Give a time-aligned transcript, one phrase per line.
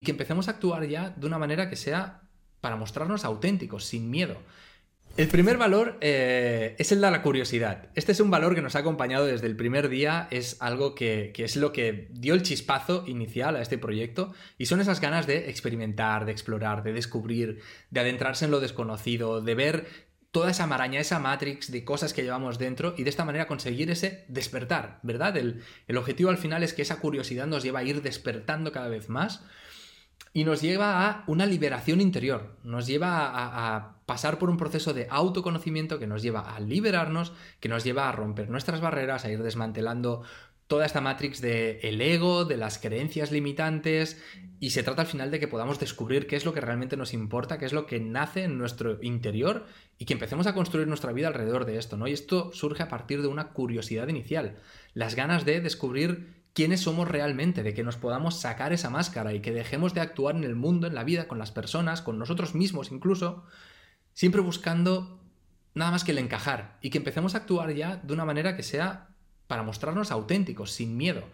[0.00, 2.22] y que empecemos a actuar ya de una manera que sea
[2.60, 4.36] para mostrarnos auténticos, sin miedo.
[5.16, 7.88] El primer valor eh, es el de la curiosidad.
[7.94, 11.32] Este es un valor que nos ha acompañado desde el primer día, es algo que,
[11.34, 15.26] que, es lo que dio el chispazo inicial a este proyecto y son esas ganas
[15.26, 17.60] de experimentar, de explorar, de descubrir,
[17.90, 19.86] de adentrarse en lo desconocido, de ver
[20.30, 23.90] toda esa maraña, esa matrix de cosas que llevamos dentro y de esta manera conseguir
[23.90, 25.36] ese despertar, ¿verdad?
[25.36, 28.88] El, el objetivo al final es que esa curiosidad nos lleva a ir despertando cada
[28.88, 29.42] vez más
[30.32, 35.06] y nos lleva a una liberación interior, nos lleva a, pasar por un proceso de
[35.08, 39.40] autoconocimiento que nos lleva a liberarnos, que nos lleva a romper nuestras barreras, a ir
[39.40, 40.22] desmantelando
[40.66, 44.20] toda esta matrix de el ego, de las creencias limitantes,
[44.58, 47.14] y se trata al final de que podamos descubrir qué es lo que realmente nos
[47.14, 49.66] importa, qué es lo que nace en nuestro interior
[49.98, 52.08] y que empecemos a construir nuestra vida alrededor de esto, ¿no?
[52.08, 54.58] Y esto surge a partir de una curiosidad inicial,
[54.92, 59.40] las ganas de descubrir quiénes somos realmente, de que nos podamos sacar esa máscara y
[59.40, 62.54] que dejemos de actuar en el mundo, en la vida, con las personas, con nosotros
[62.54, 63.44] mismos incluso,
[64.14, 65.20] siempre buscando
[65.74, 68.62] nada más que el encajar y que empecemos a actuar ya de una manera que
[68.62, 69.08] sea
[69.46, 71.24] para mostrarnos auténticos, sin miedo.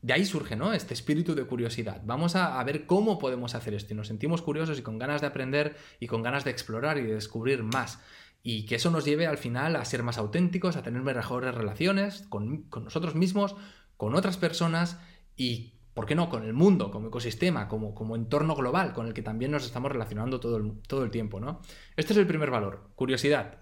[0.00, 0.72] De ahí surge, ¿no?
[0.72, 2.02] Este espíritu de curiosidad.
[2.04, 5.26] Vamos a, ver cómo podemos hacer esto y nos sentimos curiosos y con ganas de
[5.26, 7.98] aprender y con ganas de explorar y de descubrir más.
[8.42, 12.22] Y que eso nos lleve al final a ser más auténticos, a tener mejores relaciones
[12.28, 13.56] con nosotros mismos,
[13.98, 14.98] con otras personas
[15.36, 19.12] y, ¿por qué no?, con el mundo, como ecosistema, como, como entorno global con el
[19.12, 21.60] que también nos estamos relacionando todo el, todo el tiempo, ¿no?
[21.96, 23.58] Este es el primer valor, curiosidad.